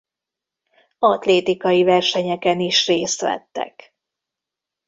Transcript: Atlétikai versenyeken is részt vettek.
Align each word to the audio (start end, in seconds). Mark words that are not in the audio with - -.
Atlétikai 0.99 1.83
versenyeken 1.83 2.59
is 2.59 2.87
részt 2.87 3.21
vettek. 3.21 3.95